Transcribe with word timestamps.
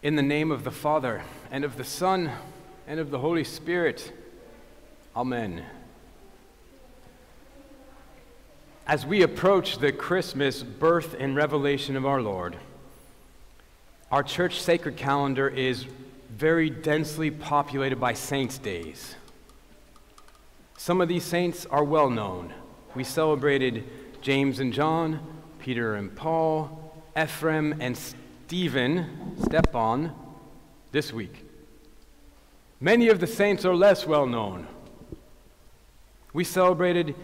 In 0.00 0.14
the 0.14 0.22
name 0.22 0.52
of 0.52 0.62
the 0.62 0.70
Father, 0.70 1.24
and 1.50 1.64
of 1.64 1.76
the 1.76 1.82
Son, 1.82 2.30
and 2.86 3.00
of 3.00 3.10
the 3.10 3.18
Holy 3.18 3.42
Spirit. 3.42 4.12
Amen. 5.16 5.64
As 8.86 9.04
we 9.04 9.22
approach 9.22 9.78
the 9.78 9.90
Christmas 9.90 10.62
birth 10.62 11.16
and 11.18 11.34
revelation 11.34 11.96
of 11.96 12.06
our 12.06 12.22
Lord, 12.22 12.54
our 14.12 14.22
church 14.22 14.60
sacred 14.60 14.96
calendar 14.96 15.48
is 15.48 15.86
very 16.30 16.70
densely 16.70 17.32
populated 17.32 17.98
by 17.98 18.12
saints' 18.12 18.56
days. 18.56 19.16
Some 20.76 21.00
of 21.00 21.08
these 21.08 21.24
saints 21.24 21.66
are 21.66 21.82
well 21.82 22.08
known. 22.08 22.54
We 22.94 23.02
celebrated 23.02 23.82
James 24.22 24.60
and 24.60 24.72
John, 24.72 25.18
Peter 25.58 25.96
and 25.96 26.14
Paul, 26.14 26.94
Ephraim 27.20 27.74
and 27.80 27.98
Stephen, 28.48 29.36
Stepan, 29.42 30.10
this 30.90 31.12
week. 31.12 31.44
Many 32.80 33.10
of 33.10 33.20
the 33.20 33.26
saints 33.26 33.66
are 33.66 33.74
less 33.74 34.06
well 34.06 34.24
known. 34.24 34.66
We 36.32 36.44
celebrated 36.44 37.14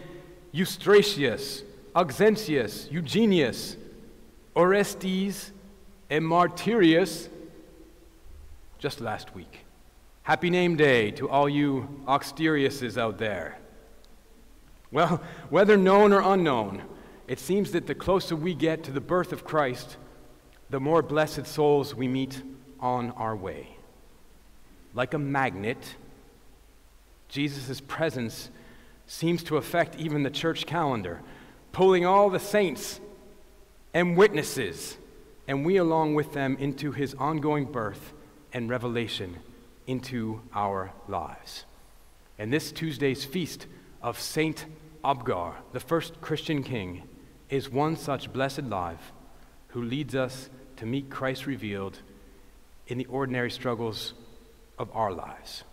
Eustratius, 0.53 1.63
Auxentius, 1.95 2.91
Eugenius, 2.91 3.75
Orestes, 4.55 5.51
and 6.11 6.23
Mardarius 6.23 7.29
just 8.77 9.01
last 9.01 9.33
week. 9.33 9.65
Happy 10.21 10.51
name 10.51 10.75
day 10.75 11.09
to 11.09 11.27
all 11.27 11.49
you 11.49 12.03
Auxteriuses 12.05 12.99
out 12.99 13.17
there. 13.17 13.57
Well, 14.91 15.23
whether 15.49 15.75
known 15.75 16.13
or 16.13 16.21
unknown, 16.21 16.83
it 17.27 17.39
seems 17.39 17.71
that 17.71 17.87
the 17.87 17.95
closer 17.95 18.35
we 18.35 18.53
get 18.53 18.83
to 18.83 18.91
the 18.91 19.01
birth 19.01 19.33
of 19.33 19.43
Christ, 19.43 19.97
the 20.69 20.79
more 20.79 21.01
blessed 21.01 21.45
souls 21.45 21.93
we 21.93 22.07
meet 22.07 22.41
on 22.79 23.11
our 23.11 23.35
way. 23.35 23.77
Like 24.93 25.13
a 25.13 25.19
magnet, 25.19 25.95
Jesus' 27.27 27.81
presence 27.81 28.49
seems 29.07 29.43
to 29.43 29.57
affect 29.57 29.99
even 29.99 30.23
the 30.23 30.29
church 30.29 30.65
calendar, 30.65 31.21
pulling 31.71 32.05
all 32.05 32.29
the 32.29 32.39
saints 32.39 32.99
and 33.93 34.17
witnesses, 34.17 34.97
and 35.47 35.65
we 35.65 35.77
along 35.77 36.15
with 36.15 36.33
them 36.33 36.57
into 36.59 36.91
his 36.91 37.13
ongoing 37.15 37.65
birth 37.65 38.13
and 38.53 38.69
revelation 38.69 39.37
into 39.87 40.41
our 40.53 40.91
lives. 41.07 41.65
And 42.37 42.51
this 42.51 42.71
Tuesday's 42.71 43.23
feast 43.23 43.67
of 44.01 44.19
Saint 44.19 44.65
Abgar, 45.03 45.53
the 45.71 45.79
first 45.79 46.19
Christian 46.21 46.63
king, 46.63 47.03
is 47.49 47.69
one 47.69 47.95
such 47.95 48.33
blessed 48.33 48.63
life 48.63 49.11
who 49.75 49.83
leads 49.83 50.15
us 50.15 50.49
to 50.77 50.85
meet 50.85 51.09
Christ 51.09 51.45
revealed 51.45 51.99
in 52.87 52.97
the 52.97 53.05
ordinary 53.07 53.51
struggles 53.51 54.13
of 54.79 54.89
our 54.95 55.11
lives. 55.11 55.65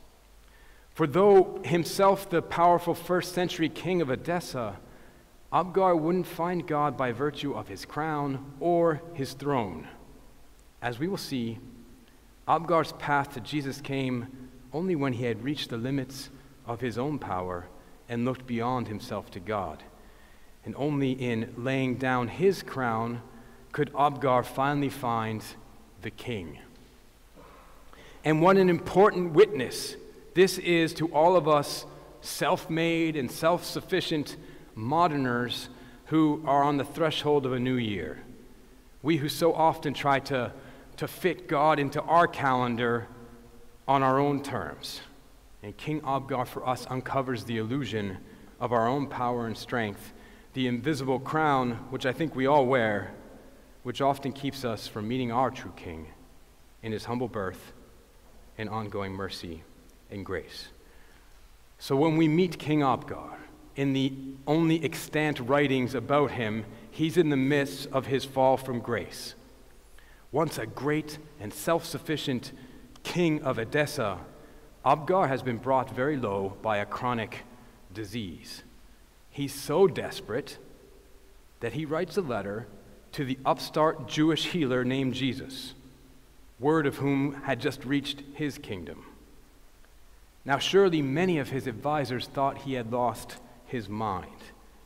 For 0.92 1.06
though 1.06 1.60
himself 1.64 2.28
the 2.28 2.42
powerful 2.42 2.94
first 2.94 3.32
century 3.32 3.68
king 3.68 4.02
of 4.02 4.10
Edessa, 4.10 4.76
Abgar 5.52 5.96
wouldn't 5.96 6.26
find 6.26 6.66
God 6.66 6.96
by 6.96 7.12
virtue 7.12 7.52
of 7.52 7.68
his 7.68 7.84
crown 7.84 8.44
or 8.58 9.00
his 9.14 9.34
throne. 9.34 9.86
As 10.82 10.98
we 10.98 11.06
will 11.06 11.16
see, 11.16 11.60
Abgar's 12.48 12.90
path 12.94 13.34
to 13.34 13.40
Jesus 13.40 13.80
came 13.80 14.48
only 14.72 14.96
when 14.96 15.12
he 15.12 15.26
had 15.26 15.44
reached 15.44 15.70
the 15.70 15.76
limits 15.76 16.28
of 16.66 16.80
his 16.80 16.98
own 16.98 17.20
power 17.20 17.68
and 18.08 18.24
looked 18.24 18.48
beyond 18.48 18.88
himself 18.88 19.30
to 19.30 19.38
God. 19.38 19.80
And 20.64 20.74
only 20.76 21.12
in 21.12 21.54
laying 21.56 21.98
down 21.98 22.26
his 22.26 22.64
crown 22.64 23.22
could 23.72 23.92
Abgar 23.94 24.44
finally 24.44 24.90
find 24.90 25.42
the 26.02 26.10
king. 26.10 26.58
And 28.24 28.40
what 28.40 28.56
an 28.56 28.68
important 28.68 29.32
witness 29.32 29.96
this 30.34 30.58
is 30.58 30.94
to 30.94 31.08
all 31.08 31.36
of 31.36 31.48
us 31.48 31.84
self 32.20 32.70
made 32.70 33.16
and 33.16 33.30
self 33.30 33.64
sufficient 33.64 34.36
moderners 34.74 35.68
who 36.06 36.42
are 36.46 36.62
on 36.62 36.76
the 36.76 36.84
threshold 36.84 37.46
of 37.46 37.52
a 37.52 37.58
new 37.58 37.76
year. 37.76 38.22
We 39.02 39.16
who 39.16 39.28
so 39.28 39.52
often 39.52 39.94
try 39.94 40.20
to, 40.20 40.52
to 40.98 41.08
fit 41.08 41.48
God 41.48 41.78
into 41.78 42.00
our 42.02 42.26
calendar 42.26 43.08
on 43.88 44.02
our 44.02 44.20
own 44.20 44.42
terms. 44.42 45.00
And 45.62 45.76
King 45.76 46.00
Abgar 46.02 46.46
for 46.46 46.66
us 46.66 46.86
uncovers 46.88 47.44
the 47.44 47.58
illusion 47.58 48.18
of 48.60 48.72
our 48.72 48.86
own 48.88 49.06
power 49.06 49.46
and 49.46 49.56
strength, 49.56 50.12
the 50.54 50.66
invisible 50.66 51.18
crown, 51.18 51.72
which 51.90 52.06
I 52.06 52.12
think 52.12 52.36
we 52.36 52.46
all 52.46 52.66
wear, 52.66 53.12
which 53.82 54.00
often 54.00 54.32
keeps 54.32 54.64
us 54.64 54.86
from 54.86 55.08
meeting 55.08 55.32
our 55.32 55.50
true 55.50 55.72
King 55.76 56.08
in 56.82 56.92
his 56.92 57.04
humble 57.04 57.28
birth 57.28 57.72
and 58.58 58.68
ongoing 58.68 59.12
mercy 59.12 59.62
and 60.10 60.24
grace. 60.24 60.68
So 61.78 61.96
when 61.96 62.16
we 62.16 62.28
meet 62.28 62.58
King 62.58 62.80
Abgar, 62.80 63.38
in 63.74 63.92
the 63.92 64.12
only 64.46 64.84
extant 64.84 65.40
writings 65.40 65.94
about 65.94 66.32
him, 66.32 66.64
he's 66.90 67.16
in 67.16 67.30
the 67.30 67.36
midst 67.36 67.88
of 67.90 68.06
his 68.06 68.24
fall 68.24 68.56
from 68.56 68.80
grace. 68.80 69.34
Once 70.30 70.58
a 70.58 70.66
great 70.66 71.18
and 71.40 71.52
self 71.52 71.84
sufficient 71.84 72.52
king 73.02 73.42
of 73.42 73.58
Edessa, 73.58 74.18
Abgar 74.84 75.28
has 75.28 75.42
been 75.42 75.58
brought 75.58 75.94
very 75.94 76.16
low 76.16 76.56
by 76.62 76.78
a 76.78 76.86
chronic 76.86 77.40
disease. 77.92 78.62
He's 79.30 79.54
so 79.54 79.86
desperate 79.86 80.58
that 81.60 81.72
he 81.72 81.84
writes 81.84 82.16
a 82.16 82.22
letter 82.22 82.66
to 83.12 83.24
the 83.24 83.38
upstart 83.44 84.08
Jewish 84.08 84.46
healer 84.46 84.84
named 84.84 85.14
Jesus, 85.14 85.74
word 86.58 86.86
of 86.86 86.96
whom 86.96 87.42
had 87.42 87.60
just 87.60 87.84
reached 87.84 88.22
his 88.34 88.58
kingdom. 88.58 89.04
Now, 90.44 90.58
surely 90.58 91.02
many 91.02 91.38
of 91.38 91.50
his 91.50 91.68
advisers 91.68 92.26
thought 92.26 92.58
he 92.58 92.74
had 92.74 92.92
lost 92.92 93.36
his 93.66 93.88
mind 93.88 94.30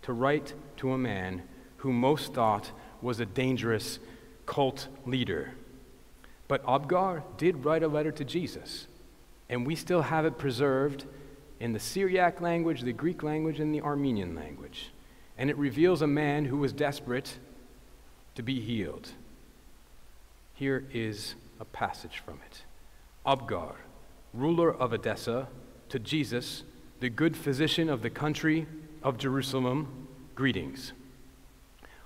to 0.03 0.13
write 0.13 0.55
to 0.79 0.93
a 0.93 0.99
man 0.99 1.43
who 1.79 1.93
most 1.93 2.35
thought 2.35 2.71
was 3.01 3.21
a 3.21 3.27
dangerous 3.27 3.99
cult 4.45 4.89
leader. 5.07 5.53
But 6.49 6.65
Abgar 6.65 7.23
did 7.37 7.65
write 7.65 7.83
a 7.83 7.89
letter 7.89 8.13
to 8.13 8.25
Jesus, 8.25 8.87
and 9.49 9.67
we 9.67 9.75
still 9.75 10.03
have 10.03 10.25
it 10.25 10.39
preserved 10.39 11.05
in 11.59 11.73
the 11.73 11.81
Syriac 11.81 12.41
language, 12.41 12.83
the 12.83 12.93
Greek 12.93 13.23
language, 13.23 13.61
and 13.61 13.75
the 13.75 13.81
Armenian 13.81 14.35
language. 14.35 14.91
And 15.39 15.51
it 15.51 15.57
reveals 15.57 16.03
a 16.03 16.07
man 16.07 16.45
who 16.45 16.59
was 16.59 16.73
desperate 16.73 17.39
to 18.37 18.43
be 18.43 18.61
healed. 18.61 19.09
Here 20.55 20.85
is 20.93 21.35
a 21.59 21.65
passage 21.65 22.23
from 22.25 22.39
it 22.47 22.63
Abgar, 23.27 23.75
ruler 24.33 24.73
of 24.73 24.93
Edessa, 24.93 25.49
to 25.89 25.99
Jesus, 25.99 26.63
the 27.01 27.11
good 27.11 27.37
physician 27.37 27.91
of 27.91 28.03
the 28.03 28.11
country 28.11 28.67
of 29.03 29.19
Jerusalem, 29.19 30.09
greetings. 30.35 30.93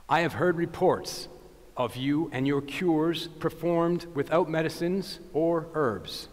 I 0.08 0.20
have 0.20 0.34
heard 0.34 0.56
reports 0.56 1.28
of 1.76 1.96
you 1.96 2.30
and 2.32 2.46
your 2.46 2.60
cures 2.60 3.28
performed 3.28 4.06
without 4.14 4.48
medicines 4.48 5.20
or 5.32 5.68
herbs. 5.74 6.28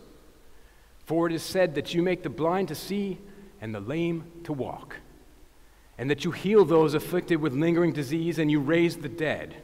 For 1.05 1.27
it 1.27 1.33
is 1.33 1.43
said 1.43 1.75
that 1.75 1.93
you 1.93 2.01
make 2.01 2.23
the 2.23 2.29
blind 2.29 2.67
to 2.67 2.75
see 2.75 3.19
and 3.61 3.73
the 3.73 3.79
lame 3.79 4.25
to 4.43 4.53
walk, 4.53 4.97
and 5.97 6.09
that 6.09 6.25
you 6.25 6.31
heal 6.31 6.65
those 6.65 6.93
afflicted 6.93 7.41
with 7.41 7.53
lingering 7.53 7.93
disease 7.93 8.37
and 8.37 8.51
you 8.51 8.59
raise 8.59 8.97
the 8.97 9.09
dead. 9.09 9.63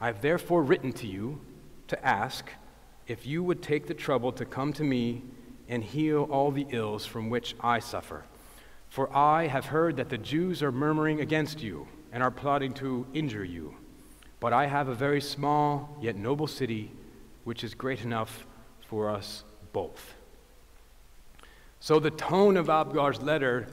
I 0.00 0.06
have 0.06 0.20
therefore 0.20 0.62
written 0.62 0.92
to 0.94 1.06
you 1.06 1.40
to 1.88 2.06
ask 2.06 2.50
if 3.06 3.26
you 3.26 3.42
would 3.42 3.62
take 3.62 3.86
the 3.86 3.94
trouble 3.94 4.32
to 4.32 4.44
come 4.44 4.72
to 4.74 4.84
me 4.84 5.22
and 5.68 5.82
heal 5.82 6.28
all 6.30 6.50
the 6.50 6.66
ills 6.70 7.06
from 7.06 7.30
which 7.30 7.54
I 7.60 7.78
suffer. 7.78 8.24
For 8.88 9.14
I 9.14 9.46
have 9.46 9.66
heard 9.66 9.96
that 9.96 10.08
the 10.08 10.18
Jews 10.18 10.62
are 10.62 10.72
murmuring 10.72 11.20
against 11.20 11.62
you 11.62 11.88
and 12.12 12.22
are 12.22 12.30
plotting 12.30 12.72
to 12.74 13.06
injure 13.14 13.44
you. 13.44 13.74
But 14.40 14.52
I 14.52 14.66
have 14.66 14.88
a 14.88 14.94
very 14.94 15.20
small 15.20 15.96
yet 16.00 16.16
noble 16.16 16.46
city, 16.46 16.92
which 17.44 17.64
is 17.64 17.74
great 17.74 18.02
enough 18.02 18.46
for 18.86 19.10
us 19.10 19.44
both. 19.72 20.14
So 21.80 21.98
the 21.98 22.10
tone 22.10 22.56
of 22.56 22.68
Abgar's 22.68 23.20
letter 23.20 23.68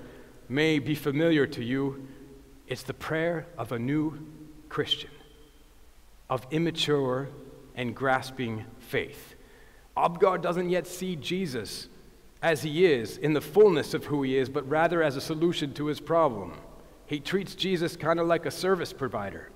may 0.49 0.79
be 0.79 0.95
familiar 0.95 1.47
to 1.47 1.63
you. 1.63 2.07
It's 2.67 2.83
the 2.83 2.93
prayer 2.93 3.45
of 3.57 3.71
a 3.71 3.79
new 3.79 4.25
Christian, 4.69 5.11
of 6.33 6.47
immature 6.49 7.29
and 7.75 7.95
grasping 7.95 8.65
faith. 8.79 9.35
Abgar 9.95 10.41
doesn't 10.41 10.71
yet 10.71 10.87
see 10.87 11.15
Jesus 11.15 11.89
as 12.41 12.63
he 12.63 12.87
is, 12.87 13.19
in 13.19 13.33
the 13.33 13.39
fullness 13.39 13.93
of 13.93 14.05
who 14.05 14.23
he 14.23 14.35
is, 14.35 14.49
but 14.49 14.67
rather 14.67 15.03
as 15.03 15.15
a 15.15 15.21
solution 15.21 15.75
to 15.75 15.85
his 15.85 15.99
problem. 15.99 16.53
He 17.05 17.19
treats 17.19 17.53
Jesus 17.53 17.95
kind 17.95 18.19
of 18.19 18.25
like 18.25 18.47
a 18.47 18.51
service 18.51 18.91
provider. 18.91 19.51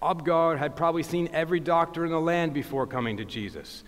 Abgar 0.00 0.56
had 0.56 0.76
probably 0.76 1.02
seen 1.02 1.28
every 1.32 1.58
doctor 1.58 2.04
in 2.04 2.12
the 2.12 2.20
land 2.20 2.54
before 2.54 2.86
coming 2.86 3.16
to 3.16 3.24
Jesus. 3.24 3.82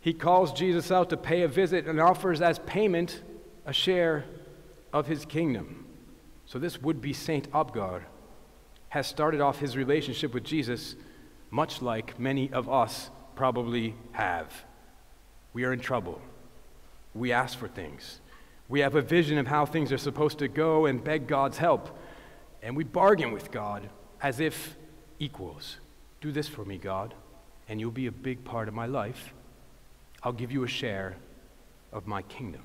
He 0.00 0.14
calls 0.14 0.54
Jesus 0.54 0.90
out 0.90 1.10
to 1.10 1.18
pay 1.18 1.42
a 1.42 1.48
visit 1.48 1.86
and 1.86 2.00
offers 2.00 2.40
as 2.40 2.60
payment 2.60 3.20
a 3.66 3.74
share 3.74 4.24
of 4.90 5.06
his 5.06 5.26
kingdom. 5.26 5.84
So, 6.46 6.58
this 6.58 6.80
would 6.80 7.02
be 7.02 7.12
Saint 7.12 7.52
Abgar 7.52 8.04
has 8.88 9.06
started 9.06 9.42
off 9.42 9.58
his 9.58 9.76
relationship 9.76 10.32
with 10.32 10.44
Jesus 10.44 10.96
much 11.52 11.82
like 11.82 12.18
many 12.18 12.50
of 12.50 12.68
us 12.68 13.10
probably 13.36 13.94
have. 14.12 14.64
We 15.52 15.64
are 15.64 15.72
in 15.72 15.80
trouble. 15.80 16.20
We 17.14 17.30
ask 17.30 17.56
for 17.58 17.68
things. 17.68 18.20
We 18.70 18.80
have 18.80 18.94
a 18.94 19.02
vision 19.02 19.36
of 19.36 19.46
how 19.46 19.66
things 19.66 19.92
are 19.92 19.98
supposed 19.98 20.38
to 20.38 20.48
go 20.48 20.86
and 20.86 21.04
beg 21.04 21.26
God's 21.26 21.58
help. 21.58 21.96
And 22.62 22.74
we 22.74 22.84
bargain 22.84 23.32
with 23.32 23.50
God 23.50 23.90
as 24.22 24.40
if 24.40 24.76
equals. 25.18 25.76
Do 26.22 26.32
this 26.32 26.48
for 26.48 26.64
me, 26.64 26.78
God, 26.78 27.14
and 27.68 27.78
you'll 27.78 27.90
be 27.90 28.06
a 28.06 28.12
big 28.12 28.44
part 28.44 28.66
of 28.66 28.72
my 28.72 28.86
life. 28.86 29.34
I'll 30.22 30.32
give 30.32 30.52
you 30.52 30.64
a 30.64 30.68
share 30.68 31.16
of 31.92 32.06
my 32.06 32.22
kingdom. 32.22 32.62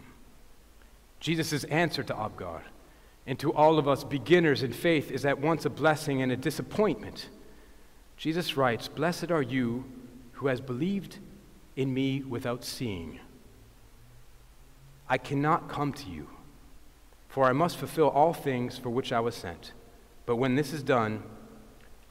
Jesus' 1.19 1.65
answer 1.65 2.03
to 2.03 2.13
Abgar 2.13 2.61
and 3.25 3.37
to 3.39 3.51
all 3.51 3.79
of 3.79 3.87
us 3.87 4.05
beginners 4.05 4.63
in 4.63 4.71
faith 4.71 5.11
is 5.11 5.25
at 5.25 5.39
once 5.39 5.65
a 5.65 5.69
blessing 5.69 6.21
and 6.21 6.31
a 6.31 6.37
disappointment. 6.37 7.27
Jesus 8.17 8.57
writes, 8.57 8.87
Blessed 8.87 9.31
are 9.31 9.41
you 9.41 9.85
who 10.33 10.47
has 10.47 10.59
believed 10.59 11.19
in 11.75 11.93
me 11.93 12.23
without 12.23 12.65
seeing. 12.65 13.19
I 15.07 15.17
cannot 15.17 15.69
come 15.69 15.93
to 15.93 16.09
you, 16.09 16.27
for 17.29 17.45
I 17.45 17.53
must 17.53 17.77
fulfill 17.77 18.09
all 18.09 18.33
things 18.33 18.77
for 18.77 18.89
which 18.89 19.13
I 19.13 19.19
was 19.19 19.35
sent. 19.35 19.73
But 20.25 20.35
when 20.35 20.55
this 20.55 20.73
is 20.73 20.83
done, 20.83 21.23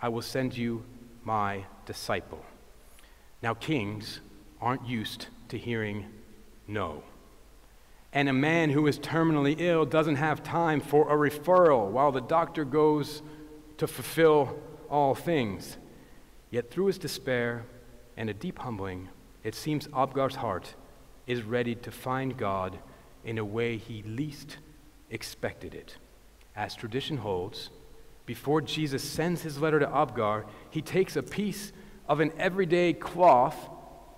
I 0.01 0.09
will 0.09 0.23
send 0.23 0.57
you 0.57 0.85
my 1.25 1.65
disciple. 1.85 2.45
Now, 3.43 3.55
kings 3.55 4.21
aren't 4.61 4.87
used 4.87 5.27
to 5.49 5.59
hearing 5.59 6.07
no. 6.67 7.03
And 8.13 8.29
a 8.29 8.33
man 8.33 8.71
who 8.71 8.87
is 8.87 8.99
terminally 8.99 9.57
ill 9.59 9.85
doesn't 9.85 10.17
have 10.17 10.43
time 10.43 10.81
for 10.81 11.13
a 11.13 11.31
referral 11.31 11.91
while 11.91 12.13
the 12.13 12.21
doctor 12.21 12.65
goes 12.65 13.23
to 13.79 13.87
fulfill 13.87 14.59
all 14.89 15.15
things. 15.15 15.77
Yet, 16.51 16.71
through 16.71 16.87
his 16.87 16.99
despair 16.99 17.65
and 18.17 18.31
a 18.31 18.35
deep 18.35 18.59
humbling, 18.59 19.09
it 19.43 19.55
seems 19.55 19.89
Abgar's 19.89 20.37
heart 20.37 20.75
is 21.27 21.43
ready 21.43 21.75
to 21.75 21.91
find 21.91 22.37
God 22.37 22.79
in 23.25 23.39
a 23.39 23.45
way 23.45 23.77
he 23.77 24.03
least 24.03 24.59
expected 25.11 25.75
it. 25.75 25.97
As 26.55 26.75
tradition 26.75 27.19
holds, 27.19 27.71
before 28.25 28.61
Jesus 28.61 29.03
sends 29.03 29.43
his 29.43 29.59
letter 29.59 29.79
to 29.79 29.87
Abgar, 29.87 30.45
he 30.71 30.83
takes 30.83 31.17
a 31.17 31.23
piece 31.23 31.73
of 32.09 32.21
an 32.21 32.33
everyday 32.39 32.93
cloth, 32.93 33.69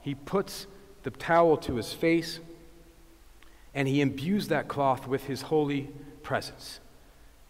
he 0.03 0.15
puts 0.15 0.67
the 1.03 1.11
towel 1.11 1.57
to 1.59 1.77
his 1.77 1.93
face, 1.93 2.41
and 3.75 3.89
he 3.89 4.01
imbues 4.01 4.49
that 4.49 4.69
cloth 4.69 5.07
with 5.07 5.25
his 5.25 5.43
holy 5.43 5.91
presence. 6.23 6.81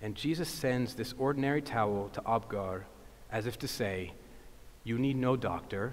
And 0.01 0.15
Jesus 0.15 0.49
sends 0.49 0.95
this 0.95 1.15
ordinary 1.19 1.63
towel 1.63 2.11
to 2.13 2.21
Abgar 2.23 2.83
as 3.31 3.47
if 3.47 3.59
to 3.59 3.69
say, 3.69 4.13
You 4.89 4.99
need 4.99 5.19
no 5.19 5.37
doctor, 5.37 5.93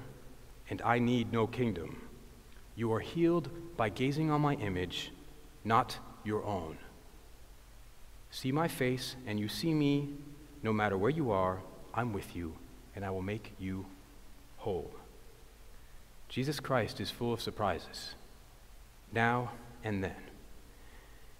and 0.69 0.81
I 0.81 1.00
need 1.00 1.33
no 1.33 1.47
kingdom. 1.47 2.01
You 2.77 2.94
are 2.94 3.01
healed 3.01 3.50
by 3.75 3.89
gazing 3.89 4.31
on 4.31 4.39
my 4.39 4.53
image, 4.53 5.12
not 5.65 5.97
your 6.24 6.45
own. 6.45 6.77
See 8.31 8.53
my 8.53 8.69
face, 8.69 9.18
and 9.27 9.38
you 9.38 9.50
see 9.50 9.74
me, 9.74 10.13
no 10.63 10.71
matter 10.71 10.97
where 10.97 11.09
you 11.09 11.31
are, 11.31 11.59
I'm 11.94 12.13
with 12.13 12.38
you, 12.38 12.56
and 12.95 13.03
I 13.03 13.09
will 13.09 13.21
make 13.21 13.51
you 13.59 13.86
whole. 14.56 14.94
Jesus 16.30 16.62
Christ 16.62 17.01
is 17.01 17.12
full 17.12 17.33
of 17.33 17.41
surprises, 17.41 18.15
now 19.12 19.51
and 19.83 20.06
then. 20.06 20.24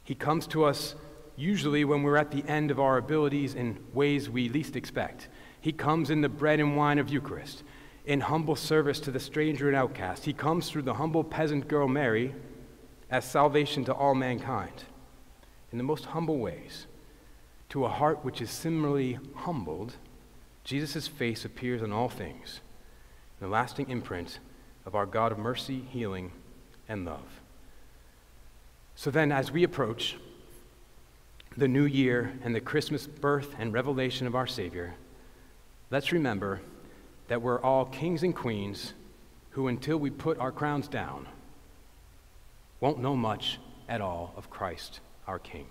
He 0.04 0.14
comes 0.14 0.46
to 0.48 0.66
us 0.66 0.96
usually 1.38 1.86
when 1.86 2.04
we're 2.04 2.18
at 2.18 2.32
the 2.32 2.44
end 2.50 2.70
of 2.70 2.82
our 2.82 2.98
abilities 2.98 3.56
in 3.56 3.78
ways 3.94 4.30
we 4.30 4.50
least 4.50 4.76
expect. 4.76 5.30
He 5.66 5.72
comes 5.72 6.12
in 6.12 6.22
the 6.22 6.30
bread 6.30 6.60
and 6.60 6.78
wine 6.78 7.00
of 7.00 7.10
Eucharist 7.10 7.64
in 8.06 8.22
humble 8.22 8.56
service 8.56 9.00
to 9.00 9.10
the 9.10 9.20
stranger 9.20 9.68
and 9.68 9.76
outcast. 9.76 10.24
He 10.24 10.32
comes 10.32 10.70
through 10.70 10.84
the 10.84 10.94
humble 10.94 11.24
peasant 11.24 11.68
girl 11.68 11.88
Mary 11.88 12.36
as 13.10 13.26
salvation 13.26 13.84
to 13.86 13.94
all 13.96 14.14
mankind 14.14 14.84
in 15.72 15.80
the 15.80 15.84
most 15.84 16.06
humble 16.06 16.38
ways. 16.38 16.86
To 17.70 17.84
a 17.84 17.90
heart 17.90 18.24
which 18.24 18.42
is 18.42 18.52
similarly 18.52 19.18
humbled, 19.34 19.96
Jesus' 20.64 21.08
face 21.08 21.46
appears 21.46 21.82
on 21.82 21.92
all 21.92 22.10
things, 22.10 22.60
the 23.40 23.48
lasting 23.48 23.90
imprint 23.90 24.38
of 24.86 24.94
our 24.94 25.08
God 25.08 25.32
of 25.32 25.40
mercy, 25.40 25.84
healing, 25.90 26.32
and 26.88 27.06
love. 27.06 27.42
So 28.94 29.10
then, 29.10 29.32
as 29.32 29.52
we 29.52 29.64
approach 29.64 30.16
the 31.58 31.68
new 31.68 31.86
year 31.86 32.34
and 32.44 32.54
the 32.54 32.62
Christmas 32.62 33.08
birth 33.08 33.56
and 33.58 33.74
revelation 33.74 34.28
of 34.28 34.36
our 34.36 34.46
Savior, 34.46 34.94
let's 35.92 36.12
remember 36.12 36.62
that 37.28 37.42
we're 37.42 37.62
all 37.62 37.86
kings 37.86 38.24
and 38.24 38.36
queens 38.36 38.94
who, 39.52 39.68
until 39.68 39.98
we 39.98 40.10
put 40.10 40.38
our 40.38 40.52
crowns 40.52 40.88
down, 40.88 41.28
won't 42.80 43.00
know 43.00 43.16
much 43.16 43.60
at 43.88 44.02
all 44.02 44.34
of 44.36 44.50
Christ, 44.50 45.00
our 45.28 45.40
King. 45.40 45.68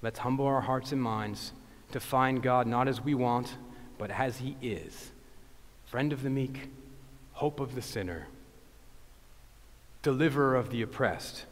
Let's 0.00 0.20
humble 0.20 0.46
our 0.46 0.60
hearts 0.60 0.92
and 0.92 1.02
minds 1.02 1.52
to 1.92 2.00
find 2.00 2.42
God 2.42 2.66
not 2.66 2.86
as 2.86 3.00
we 3.00 3.14
want, 3.14 3.56
but 3.98 4.10
as 4.10 4.38
He 4.38 4.56
is 4.62 5.10
friend 5.86 6.12
of 6.12 6.22
the 6.22 6.28
meek, 6.28 6.68
hope 7.32 7.60
of 7.60 7.74
the 7.74 7.80
sinner, 7.80 8.26
deliverer 10.02 10.54
of 10.54 10.68
the 10.68 10.82
oppressed, 10.82 11.46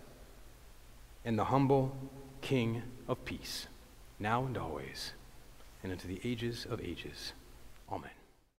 and 1.24 1.38
the 1.38 1.44
humble 1.44 1.96
King 2.42 2.82
of 3.08 3.24
peace, 3.24 3.66
now 4.18 4.44
and 4.44 4.58
always, 4.58 5.12
and 5.82 5.90
into 5.90 6.06
the 6.06 6.20
ages 6.22 6.66
of 6.68 6.82
ages. 6.82 7.32
Amen. 7.90 8.15